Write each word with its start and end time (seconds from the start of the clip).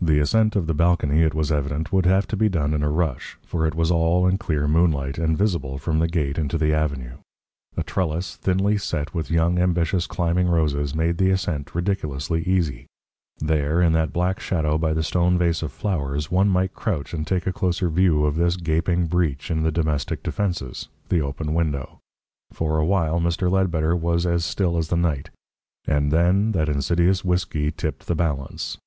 The 0.00 0.20
ascent 0.20 0.56
of 0.56 0.66
the 0.66 0.72
balcony, 0.72 1.20
it 1.20 1.34
was 1.34 1.52
evident, 1.52 1.92
would 1.92 2.06
have 2.06 2.26
to 2.28 2.34
be 2.34 2.48
done 2.48 2.72
in 2.72 2.82
a 2.82 2.88
rush, 2.88 3.36
for 3.44 3.66
it 3.66 3.74
was 3.74 3.90
all 3.90 4.26
in 4.26 4.38
clear 4.38 4.66
moonlight, 4.66 5.18
and 5.18 5.36
visible 5.36 5.76
from 5.76 5.98
the 5.98 6.08
gate 6.08 6.38
into 6.38 6.56
the 6.56 6.72
avenue. 6.72 7.18
A 7.76 7.82
trellis 7.82 8.36
thinly 8.36 8.78
set 8.78 9.12
with 9.12 9.30
young, 9.30 9.58
ambitious 9.58 10.06
climbing 10.06 10.48
roses 10.48 10.94
made 10.94 11.18
the 11.18 11.28
ascent 11.28 11.74
ridiculously 11.74 12.42
easy. 12.44 12.86
There, 13.38 13.82
in 13.82 13.92
that 13.92 14.14
black 14.14 14.40
shadow 14.40 14.78
by 14.78 14.94
the 14.94 15.02
stone 15.02 15.36
vase 15.36 15.62
of 15.62 15.72
flowers, 15.72 16.30
one 16.30 16.48
might 16.48 16.72
crouch 16.72 17.12
and 17.12 17.26
take 17.26 17.46
a 17.46 17.52
closer 17.52 17.90
view 17.90 18.24
of 18.24 18.36
this 18.36 18.56
gaping 18.56 19.08
breach 19.08 19.50
in 19.50 19.62
the 19.62 19.70
domestic 19.70 20.22
defences, 20.22 20.88
the 21.10 21.20
open 21.20 21.52
window. 21.52 21.98
For 22.54 22.78
a 22.78 22.86
while 22.86 23.20
Mr. 23.20 23.50
Ledbetter 23.50 23.94
was 23.94 24.24
as 24.24 24.42
still 24.42 24.78
as 24.78 24.88
the 24.88 24.96
night, 24.96 25.28
and 25.86 26.10
then 26.10 26.52
that 26.52 26.70
insidious 26.70 27.26
whisky 27.26 27.70
tipped 27.70 28.06
the 28.06 28.14
balance. 28.16 28.78